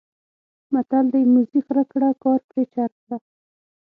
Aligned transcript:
متل 0.73 1.05
دی: 1.13 1.23
موزي 1.33 1.59
خر 1.65 1.77
کړه 1.91 2.09
کار 2.23 2.39
پرې 2.49 2.63
چرب 2.73 2.93
کړه. 3.03 3.17